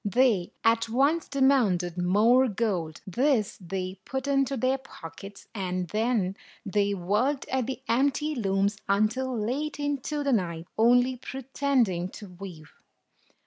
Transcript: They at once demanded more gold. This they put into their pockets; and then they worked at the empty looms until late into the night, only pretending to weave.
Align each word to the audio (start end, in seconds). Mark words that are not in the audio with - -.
They 0.03 0.51
at 0.63 0.89
once 0.89 1.27
demanded 1.27 1.95
more 1.95 2.47
gold. 2.47 3.01
This 3.05 3.59
they 3.61 3.99
put 4.03 4.25
into 4.27 4.57
their 4.57 4.79
pockets; 4.79 5.45
and 5.53 5.89
then 5.89 6.35
they 6.65 6.95
worked 6.95 7.47
at 7.49 7.67
the 7.67 7.83
empty 7.87 8.33
looms 8.33 8.77
until 8.89 9.37
late 9.37 9.79
into 9.79 10.23
the 10.23 10.33
night, 10.33 10.65
only 10.75 11.17
pretending 11.17 12.09
to 12.17 12.29
weave. 12.29 12.71